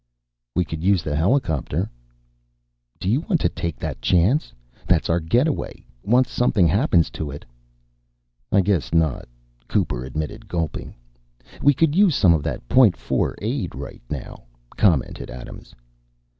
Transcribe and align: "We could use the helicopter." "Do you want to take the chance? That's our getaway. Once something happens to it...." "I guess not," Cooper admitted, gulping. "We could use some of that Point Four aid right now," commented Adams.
"We 0.55 0.65
could 0.65 0.83
use 0.83 1.03
the 1.03 1.15
helicopter." 1.15 1.87
"Do 2.99 3.07
you 3.07 3.21
want 3.21 3.39
to 3.41 3.49
take 3.49 3.77
the 3.77 3.95
chance? 4.01 4.51
That's 4.87 5.11
our 5.11 5.19
getaway. 5.19 5.85
Once 6.03 6.31
something 6.31 6.65
happens 6.67 7.11
to 7.11 7.29
it...." 7.29 7.45
"I 8.51 8.61
guess 8.61 8.95
not," 8.95 9.27
Cooper 9.67 10.03
admitted, 10.03 10.47
gulping. 10.47 10.95
"We 11.61 11.75
could 11.75 11.95
use 11.95 12.15
some 12.15 12.33
of 12.33 12.41
that 12.41 12.67
Point 12.67 12.97
Four 12.97 13.35
aid 13.43 13.75
right 13.75 14.01
now," 14.09 14.45
commented 14.75 15.29
Adams. 15.29 15.75